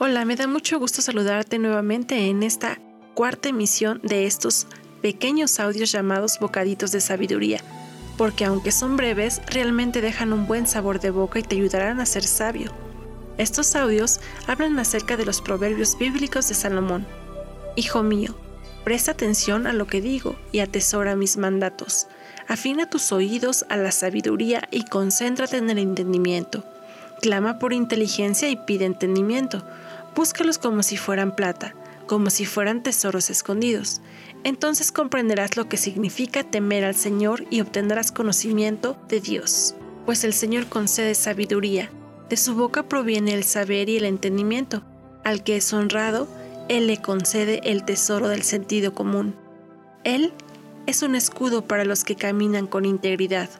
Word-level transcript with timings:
Hola, 0.00 0.24
me 0.24 0.36
da 0.36 0.46
mucho 0.46 0.78
gusto 0.78 1.02
saludarte 1.02 1.58
nuevamente 1.58 2.28
en 2.28 2.44
esta 2.44 2.78
cuarta 3.14 3.48
emisión 3.48 4.00
de 4.04 4.26
estos 4.26 4.68
pequeños 5.02 5.58
audios 5.58 5.90
llamados 5.90 6.38
Bocaditos 6.38 6.92
de 6.92 7.00
Sabiduría, 7.00 7.60
porque 8.16 8.44
aunque 8.44 8.70
son 8.70 8.96
breves, 8.96 9.42
realmente 9.46 10.00
dejan 10.00 10.32
un 10.32 10.46
buen 10.46 10.68
sabor 10.68 11.00
de 11.00 11.10
boca 11.10 11.40
y 11.40 11.42
te 11.42 11.56
ayudarán 11.56 11.98
a 11.98 12.06
ser 12.06 12.22
sabio. 12.22 12.70
Estos 13.38 13.74
audios 13.74 14.20
hablan 14.46 14.78
acerca 14.78 15.16
de 15.16 15.24
los 15.24 15.42
proverbios 15.42 15.98
bíblicos 15.98 16.48
de 16.48 16.54
Salomón, 16.54 17.04
Hijo 17.74 18.04
mío, 18.04 18.36
presta 18.84 19.10
atención 19.10 19.66
a 19.66 19.72
lo 19.72 19.88
que 19.88 20.00
digo 20.00 20.36
y 20.52 20.60
atesora 20.60 21.16
mis 21.16 21.36
mandatos. 21.38 22.06
Afina 22.46 22.88
tus 22.88 23.10
oídos 23.10 23.64
a 23.68 23.76
la 23.76 23.90
sabiduría 23.90 24.68
y 24.70 24.84
concéntrate 24.84 25.56
en 25.56 25.70
el 25.70 25.78
entendimiento. 25.78 26.64
Clama 27.20 27.58
por 27.58 27.72
inteligencia 27.72 28.48
y 28.48 28.56
pide 28.56 28.84
entendimiento. 28.84 29.64
Búscalos 30.14 30.58
como 30.58 30.82
si 30.82 30.96
fueran 30.96 31.34
plata, 31.34 31.74
como 32.06 32.30
si 32.30 32.46
fueran 32.46 32.82
tesoros 32.82 33.30
escondidos. 33.30 34.00
Entonces 34.44 34.92
comprenderás 34.92 35.56
lo 35.56 35.68
que 35.68 35.76
significa 35.76 36.44
temer 36.44 36.84
al 36.84 36.94
Señor 36.94 37.44
y 37.50 37.60
obtendrás 37.60 38.12
conocimiento 38.12 38.96
de 39.08 39.20
Dios. 39.20 39.74
Pues 40.06 40.24
el 40.24 40.32
Señor 40.32 40.66
concede 40.66 41.14
sabiduría. 41.14 41.90
De 42.28 42.36
su 42.36 42.54
boca 42.54 42.84
proviene 42.84 43.34
el 43.34 43.44
saber 43.44 43.88
y 43.88 43.96
el 43.96 44.04
entendimiento. 44.04 44.82
Al 45.24 45.42
que 45.42 45.56
es 45.56 45.72
honrado, 45.72 46.28
él 46.68 46.86
le 46.86 47.00
concede 47.00 47.60
el 47.64 47.84
tesoro 47.84 48.28
del 48.28 48.42
sentido 48.42 48.94
común. 48.94 49.34
Él 50.04 50.32
es 50.86 51.02
un 51.02 51.14
escudo 51.14 51.66
para 51.66 51.84
los 51.84 52.04
que 52.04 52.16
caminan 52.16 52.66
con 52.66 52.84
integridad. 52.84 53.50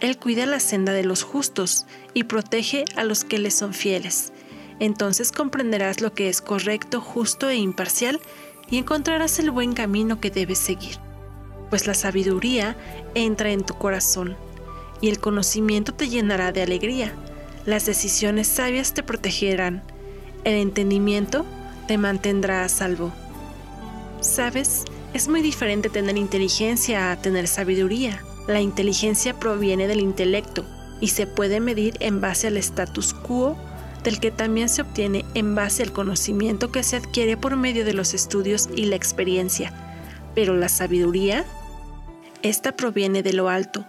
Él 0.00 0.16
cuida 0.16 0.46
la 0.46 0.60
senda 0.60 0.92
de 0.92 1.04
los 1.04 1.22
justos 1.22 1.86
y 2.14 2.24
protege 2.24 2.84
a 2.96 3.04
los 3.04 3.24
que 3.24 3.38
le 3.38 3.50
son 3.50 3.74
fieles. 3.74 4.32
Entonces 4.78 5.30
comprenderás 5.30 6.00
lo 6.00 6.14
que 6.14 6.28
es 6.28 6.40
correcto, 6.40 7.02
justo 7.02 7.50
e 7.50 7.56
imparcial 7.56 8.18
y 8.70 8.78
encontrarás 8.78 9.38
el 9.38 9.50
buen 9.50 9.74
camino 9.74 10.20
que 10.20 10.30
debes 10.30 10.58
seguir. 10.58 10.96
Pues 11.68 11.86
la 11.86 11.94
sabiduría 11.94 12.76
entra 13.14 13.50
en 13.50 13.64
tu 13.64 13.74
corazón 13.74 14.36
y 15.02 15.10
el 15.10 15.20
conocimiento 15.20 15.92
te 15.92 16.08
llenará 16.08 16.50
de 16.50 16.62
alegría. 16.62 17.12
Las 17.66 17.84
decisiones 17.84 18.48
sabias 18.48 18.94
te 18.94 19.02
protegerán. 19.02 19.82
El 20.44 20.54
entendimiento 20.54 21.44
te 21.86 21.98
mantendrá 21.98 22.64
a 22.64 22.68
salvo. 22.70 23.12
¿Sabes? 24.20 24.84
Es 25.12 25.28
muy 25.28 25.42
diferente 25.42 25.90
tener 25.90 26.16
inteligencia 26.16 27.12
a 27.12 27.16
tener 27.20 27.48
sabiduría. 27.48 28.22
La 28.50 28.60
inteligencia 28.60 29.38
proviene 29.38 29.86
del 29.86 30.00
intelecto 30.00 30.64
y 31.00 31.08
se 31.08 31.28
puede 31.28 31.60
medir 31.60 31.96
en 32.00 32.20
base 32.20 32.48
al 32.48 32.56
status 32.56 33.14
quo, 33.14 33.56
del 34.02 34.18
que 34.18 34.32
también 34.32 34.68
se 34.68 34.82
obtiene 34.82 35.24
en 35.34 35.54
base 35.54 35.84
al 35.84 35.92
conocimiento 35.92 36.72
que 36.72 36.82
se 36.82 36.96
adquiere 36.96 37.36
por 37.36 37.54
medio 37.54 37.84
de 37.84 37.92
los 37.92 38.12
estudios 38.12 38.68
y 38.74 38.86
la 38.86 38.96
experiencia. 38.96 39.72
Pero 40.34 40.56
la 40.56 40.68
sabiduría, 40.68 41.44
esta 42.42 42.72
proviene 42.72 43.22
de 43.22 43.34
lo 43.34 43.48
alto, 43.48 43.86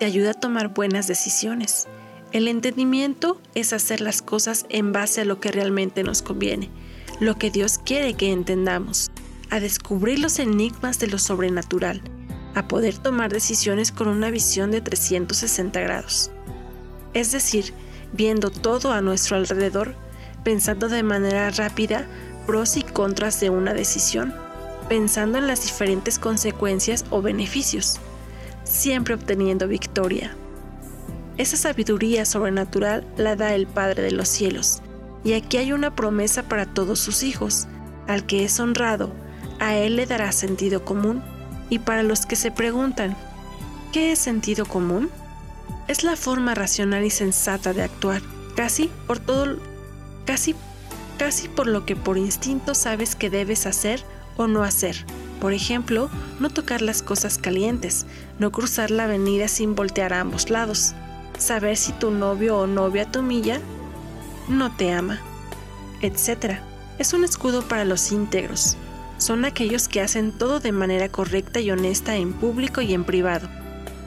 te 0.00 0.06
ayuda 0.06 0.32
a 0.32 0.34
tomar 0.34 0.74
buenas 0.74 1.06
decisiones. 1.06 1.86
El 2.32 2.48
entendimiento 2.48 3.40
es 3.54 3.72
hacer 3.72 4.00
las 4.00 4.22
cosas 4.22 4.66
en 4.70 4.90
base 4.90 5.20
a 5.20 5.24
lo 5.24 5.38
que 5.38 5.52
realmente 5.52 6.02
nos 6.02 6.20
conviene 6.20 6.68
lo 7.20 7.36
que 7.36 7.50
Dios 7.50 7.78
quiere 7.78 8.14
que 8.14 8.32
entendamos, 8.32 9.10
a 9.50 9.60
descubrir 9.60 10.18
los 10.18 10.38
enigmas 10.38 10.98
de 10.98 11.06
lo 11.06 11.18
sobrenatural, 11.18 12.00
a 12.54 12.68
poder 12.68 12.98
tomar 12.98 13.32
decisiones 13.32 13.92
con 13.92 14.08
una 14.08 14.30
visión 14.30 14.70
de 14.70 14.80
360 14.80 15.80
grados. 15.80 16.30
Es 17.14 17.32
decir, 17.32 17.72
viendo 18.12 18.50
todo 18.50 18.92
a 18.92 19.00
nuestro 19.00 19.36
alrededor, 19.36 19.94
pensando 20.44 20.88
de 20.88 21.02
manera 21.02 21.50
rápida 21.50 22.06
pros 22.46 22.76
y 22.76 22.82
contras 22.82 23.40
de 23.40 23.50
una 23.50 23.74
decisión, 23.74 24.34
pensando 24.88 25.38
en 25.38 25.46
las 25.46 25.62
diferentes 25.62 26.18
consecuencias 26.18 27.04
o 27.10 27.22
beneficios, 27.22 27.98
siempre 28.64 29.14
obteniendo 29.14 29.68
victoria. 29.68 30.34
Esa 31.36 31.56
sabiduría 31.56 32.24
sobrenatural 32.24 33.06
la 33.16 33.36
da 33.36 33.54
el 33.54 33.66
Padre 33.66 34.02
de 34.02 34.10
los 34.10 34.28
cielos, 34.28 34.82
y 35.24 35.34
aquí 35.34 35.58
hay 35.58 35.72
una 35.72 35.94
promesa 35.94 36.42
para 36.44 36.66
todos 36.66 36.98
sus 36.98 37.22
hijos. 37.22 37.66
Al 38.06 38.26
que 38.26 38.44
es 38.44 38.58
honrado, 38.58 39.12
a 39.58 39.76
él 39.76 39.96
le 39.96 40.06
dará 40.06 40.32
sentido 40.32 40.84
común. 40.84 41.22
Y 41.70 41.78
para 41.78 42.02
los 42.02 42.26
que 42.26 42.36
se 42.36 42.50
preguntan, 42.50 43.16
¿qué 43.92 44.12
es 44.12 44.18
sentido 44.18 44.66
común? 44.66 45.08
Es 45.88 46.04
la 46.04 46.16
forma 46.16 46.54
racional 46.54 47.04
y 47.04 47.10
sensata 47.10 47.72
de 47.72 47.82
actuar, 47.82 48.20
casi 48.54 48.90
por 49.06 49.18
todo, 49.18 49.56
casi, 50.26 50.54
casi 51.18 51.48
por 51.48 51.66
lo 51.66 51.86
que 51.86 51.96
por 51.96 52.18
instinto 52.18 52.74
sabes 52.74 53.14
que 53.16 53.30
debes 53.30 53.64
hacer 53.64 54.04
o 54.36 54.46
no 54.46 54.62
hacer. 54.62 55.06
Por 55.40 55.54
ejemplo, 55.54 56.10
no 56.38 56.50
tocar 56.50 56.82
las 56.82 57.02
cosas 57.02 57.38
calientes, 57.38 58.04
no 58.38 58.52
cruzar 58.52 58.90
la 58.90 59.04
avenida 59.04 59.48
sin 59.48 59.74
voltear 59.74 60.12
a 60.12 60.20
ambos 60.20 60.50
lados, 60.50 60.92
saber 61.38 61.78
si 61.78 61.92
tu 61.92 62.10
novio 62.10 62.58
o 62.58 62.66
novia 62.66 63.10
te 63.10 63.20
humilla 63.20 63.60
no 64.50 64.74
te 64.74 64.92
ama, 64.92 65.20
etc. 66.02 66.58
Es 66.98 67.12
un 67.12 67.24
escudo 67.24 67.62
para 67.62 67.84
los 67.84 68.10
íntegros. 68.12 68.76
Son 69.20 69.44
aquellos 69.44 69.86
que 69.86 70.00
hacen 70.00 70.32
todo 70.32 70.60
de 70.60 70.72
manera 70.72 71.10
correcta 71.10 71.60
y 71.60 71.70
honesta 71.70 72.16
en 72.16 72.32
público 72.32 72.80
y 72.80 72.94
en 72.94 73.04
privado. 73.04 73.50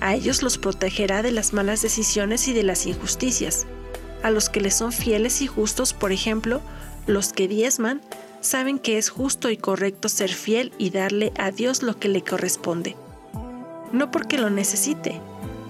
A 0.00 0.14
ellos 0.14 0.40
los 0.40 0.56
protegerá 0.56 1.22
de 1.22 1.32
las 1.32 1.52
malas 1.52 1.82
decisiones 1.82 2.46
y 2.46 2.52
de 2.52 2.62
las 2.62 2.86
injusticias. 2.86 3.66
A 4.22 4.30
los 4.30 4.48
que 4.48 4.60
les 4.60 4.76
son 4.76 4.92
fieles 4.92 5.42
y 5.42 5.48
justos, 5.48 5.94
por 5.94 6.12
ejemplo, 6.12 6.60
los 7.08 7.32
que 7.32 7.48
diezman, 7.48 8.00
saben 8.40 8.78
que 8.78 8.98
es 8.98 9.10
justo 9.10 9.50
y 9.50 9.56
correcto 9.56 10.08
ser 10.08 10.30
fiel 10.30 10.72
y 10.78 10.90
darle 10.90 11.32
a 11.36 11.50
Dios 11.50 11.82
lo 11.82 11.98
que 11.98 12.08
le 12.08 12.22
corresponde. 12.22 12.94
No 13.92 14.12
porque 14.12 14.38
lo 14.38 14.48
necesite, 14.48 15.20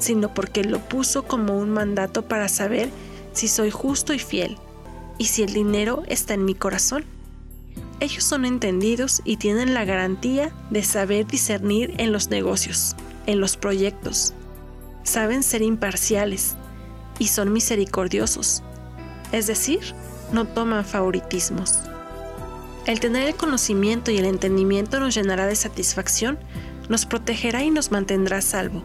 sino 0.00 0.34
porque 0.34 0.64
lo 0.64 0.80
puso 0.80 1.22
como 1.22 1.56
un 1.56 1.70
mandato 1.70 2.22
para 2.22 2.48
saber 2.48 2.90
si 3.32 3.46
soy 3.46 3.70
justo 3.70 4.12
y 4.12 4.18
fiel, 4.18 4.58
y 5.16 5.26
si 5.26 5.44
el 5.44 5.52
dinero 5.52 6.02
está 6.08 6.34
en 6.34 6.44
mi 6.44 6.56
corazón. 6.56 7.04
Ellos 8.00 8.22
son 8.22 8.44
entendidos 8.44 9.22
y 9.24 9.38
tienen 9.38 9.74
la 9.74 9.84
garantía 9.84 10.52
de 10.70 10.84
saber 10.84 11.26
discernir 11.26 11.94
en 11.98 12.12
los 12.12 12.30
negocios, 12.30 12.94
en 13.26 13.40
los 13.40 13.56
proyectos. 13.56 14.34
Saben 15.02 15.42
ser 15.42 15.62
imparciales 15.62 16.54
y 17.18 17.26
son 17.26 17.52
misericordiosos, 17.52 18.62
es 19.32 19.48
decir, 19.48 19.80
no 20.32 20.46
toman 20.46 20.84
favoritismos. 20.84 21.80
El 22.86 23.00
tener 23.00 23.28
el 23.28 23.34
conocimiento 23.34 24.10
y 24.12 24.18
el 24.18 24.26
entendimiento 24.26 25.00
nos 25.00 25.14
llenará 25.14 25.46
de 25.46 25.56
satisfacción, 25.56 26.38
nos 26.88 27.04
protegerá 27.04 27.64
y 27.64 27.70
nos 27.70 27.90
mantendrá 27.90 28.38
a 28.38 28.42
salvo. 28.42 28.84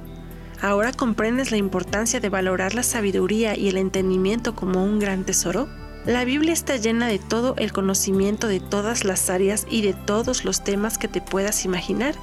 ¿Ahora 0.59 0.91
comprendes 0.91 1.51
la 1.51 1.57
importancia 1.57 2.19
de 2.19 2.29
valorar 2.29 2.73
la 2.73 2.83
sabiduría 2.83 3.57
y 3.57 3.69
el 3.69 3.77
entendimiento 3.77 4.55
como 4.55 4.83
un 4.83 4.97
gran 4.97 5.23
tesoro? 5.23 5.67
La 6.05 6.25
Biblia 6.25 6.51
está 6.51 6.75
llena 6.75 7.07
de 7.07 7.17
todo 7.17 7.55
el 7.57 7.71
conocimiento 7.71 8.47
de 8.47 8.59
todas 8.59 9.05
las 9.05 9.29
áreas 9.29 9.65
y 9.69 9.83
de 9.83 9.93
todos 9.93 10.43
los 10.43 10.61
temas 10.61 10.97
que 10.97 11.07
te 11.07 11.21
puedas 11.21 11.63
imaginar. 11.63 12.13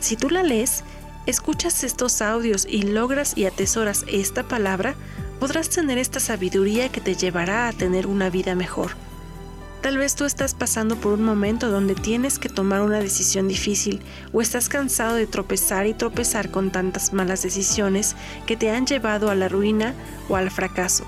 Si 0.00 0.16
tú 0.16 0.28
la 0.28 0.42
lees, 0.42 0.84
escuchas 1.24 1.82
estos 1.82 2.20
audios 2.20 2.66
y 2.68 2.82
logras 2.82 3.32
y 3.34 3.46
atesoras 3.46 4.04
esta 4.06 4.42
palabra, 4.42 4.96
podrás 5.40 5.70
tener 5.70 5.96
esta 5.96 6.20
sabiduría 6.20 6.90
que 6.90 7.00
te 7.00 7.14
llevará 7.14 7.68
a 7.68 7.72
tener 7.72 8.06
una 8.06 8.28
vida 8.28 8.54
mejor. 8.54 8.90
Tal 9.80 9.96
vez 9.96 10.14
tú 10.14 10.26
estás 10.26 10.52
pasando 10.52 10.96
por 10.96 11.14
un 11.14 11.24
momento 11.24 11.70
donde 11.70 11.94
tienes 11.94 12.38
que 12.38 12.50
tomar 12.50 12.82
una 12.82 12.98
decisión 12.98 13.48
difícil 13.48 14.02
o 14.34 14.42
estás 14.42 14.68
cansado 14.68 15.14
de 15.14 15.26
tropezar 15.26 15.86
y 15.86 15.94
tropezar 15.94 16.50
con 16.50 16.70
tantas 16.70 17.14
malas 17.14 17.42
decisiones 17.42 18.14
que 18.44 18.58
te 18.58 18.70
han 18.70 18.84
llevado 18.84 19.30
a 19.30 19.34
la 19.34 19.48
ruina 19.48 19.94
o 20.28 20.36
al 20.36 20.50
fracaso. 20.50 21.06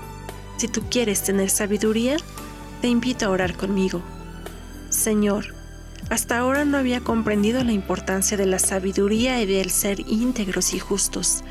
Si 0.59 0.67
tú 0.67 0.81
quieres 0.89 1.23
tener 1.23 1.49
sabiduría, 1.49 2.17
te 2.81 2.89
invito 2.89 3.25
a 3.25 3.29
orar 3.29 3.55
conmigo. 3.55 4.01
Señor, 4.89 5.55
hasta 6.09 6.37
ahora 6.37 6.65
no 6.65 6.77
había 6.77 6.99
comprendido 6.99 7.63
la 7.63 7.71
importancia 7.71 8.35
de 8.35 8.45
la 8.45 8.59
sabiduría 8.59 9.41
y 9.41 9.45
del 9.45 9.69
ser 9.69 10.01
íntegros 10.01 10.73
y 10.73 10.79
justos. 10.79 11.45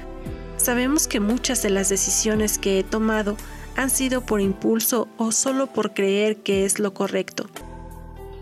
Sabemos 0.59 1.07
que 1.07 1.21
muchas 1.21 1.63
de 1.63 1.71
las 1.71 1.89
decisiones 1.89 2.59
que 2.59 2.79
he 2.79 2.85
tomado 2.85 3.39
han 3.77 3.89
sido 3.89 4.27
por 4.27 4.43
impulso 4.43 5.09
o 5.17 5.33
solo 5.33 5.69
por 5.69 5.95
creer 5.95 6.43
que 6.43 6.67
es 6.67 6.79
lo 6.79 6.93
correcto. 6.93 7.47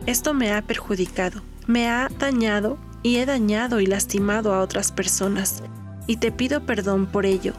Esto 0.06 0.34
me 0.34 0.52
ha 0.52 0.62
perjudicado, 0.62 1.42
me 1.68 1.88
ha 1.88 2.08
dañado 2.18 2.76
y 3.04 3.18
he 3.18 3.26
dañado 3.26 3.78
y 3.78 3.86
lastimado 3.86 4.52
a 4.52 4.62
otras 4.62 4.90
personas, 4.90 5.62
y 6.08 6.16
te 6.16 6.32
pido 6.32 6.66
perdón 6.66 7.06
por 7.06 7.24
ello. 7.24 7.52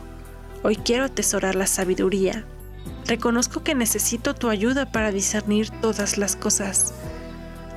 Hoy 0.62 0.76
quiero 0.76 1.06
atesorar 1.06 1.56
la 1.56 1.68
sabiduría. 1.68 2.46
Reconozco 3.08 3.64
que 3.64 3.74
necesito 3.74 4.36
tu 4.36 4.50
ayuda 4.50 4.92
para 4.92 5.12
discernir 5.12 5.70
todas 5.82 6.18
las 6.18 6.36
cosas. 6.36 6.94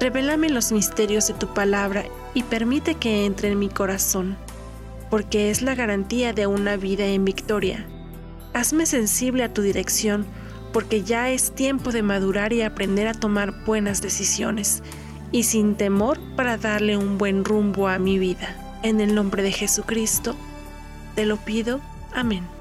Revélame 0.01 0.49
los 0.51 0.73
misterios 0.73 1.29
de 1.29 1.35
tu 1.35 1.55
palabra 1.55 2.05
y 2.35 2.43
permite 2.43 2.97
que 2.97 3.27
entre 3.27 3.53
en 3.53 3.59
mi 3.59 3.69
corazón, 3.69 4.37
porque 5.09 5.51
es 5.51 5.63
la 5.63 5.77
garantía 5.77 6.33
de 6.33 6.49
una 6.49 6.77
vida 6.77 7.07
en 7.07 7.25
victoria. 7.25 7.87
Hazme 8.55 8.87
sensible 8.87 9.45
a 9.45 9.55
tu 9.55 9.63
dirección, 9.63 10.27
porque 10.73 11.05
ya 11.05 11.31
es 11.31 11.55
tiempo 11.55 11.93
de 11.93 12.03
madurar 12.03 12.53
y 12.53 12.63
aprender 12.63 13.07
a 13.07 13.15
tomar 13.15 13.65
buenas 13.65 14.03
decisiones, 14.03 14.83
y 15.31 15.45
sin 15.45 15.77
temor 15.77 16.19
para 16.35 16.57
darle 16.57 16.97
un 16.97 17.19
buen 17.19 17.45
rumbo 17.45 17.87
a 17.87 17.99
mi 17.99 18.19
vida. 18.19 18.57
En 18.83 19.01
el 19.01 19.15
nombre 19.15 19.45
de 19.45 19.53
Jesucristo, 19.53 20.35
te 21.15 21.25
lo 21.25 21.37
pido. 21.37 21.81
Amén. 22.13 22.60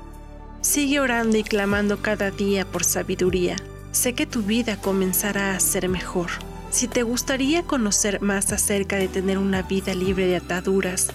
Sigue 0.61 0.99
orando 0.99 1.37
y 1.37 1.43
clamando 1.43 2.01
cada 2.01 2.31
día 2.31 2.65
por 2.65 2.83
sabiduría. 2.83 3.55
Sé 3.91 4.13
que 4.13 4.25
tu 4.25 4.43
vida 4.43 4.79
comenzará 4.79 5.55
a 5.55 5.59
ser 5.59 5.89
mejor. 5.89 6.29
Si 6.69 6.87
te 6.87 7.03
gustaría 7.03 7.63
conocer 7.63 8.21
más 8.21 8.51
acerca 8.51 8.97
de 8.97 9.07
tener 9.07 9.37
una 9.37 9.63
vida 9.63 9.93
libre 9.95 10.27
de 10.27 10.35
ataduras, 10.35 11.07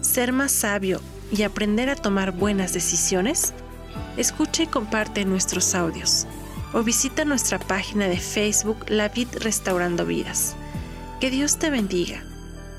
ser 0.00 0.32
más 0.32 0.52
sabio 0.52 1.00
y 1.32 1.42
aprender 1.42 1.90
a 1.90 1.96
tomar 1.96 2.32
buenas 2.32 2.72
decisiones, 2.72 3.52
Escucha 4.16 4.62
y 4.62 4.66
comparte 4.66 5.24
nuestros 5.24 5.74
audios 5.74 6.26
o 6.72 6.82
visita 6.82 7.24
nuestra 7.24 7.58
página 7.58 8.08
de 8.08 8.18
Facebook 8.18 8.86
La 8.88 9.08
Vid 9.08 9.28
Restaurando 9.40 10.04
Vidas. 10.06 10.56
Que 11.20 11.30
Dios 11.30 11.58
te 11.58 11.70
bendiga. 11.70 12.22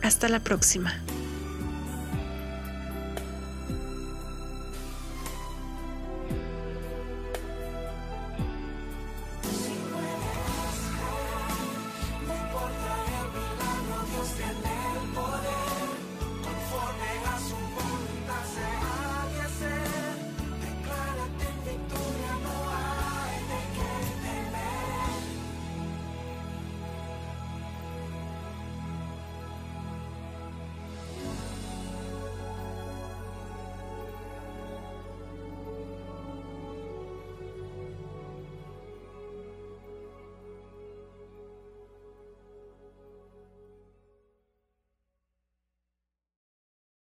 Hasta 0.03 0.29
la 0.29 0.39
próxima. 0.39 0.93